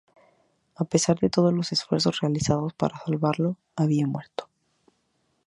A 0.75 0.83
pesar 0.83 1.19
de 1.19 1.29
todos 1.29 1.53
los 1.53 1.71
esfuerzos 1.71 2.21
realizados 2.21 2.73
para 2.73 2.97
salvarlo, 3.05 3.57
había 3.75 4.07
muerto. 4.07 4.49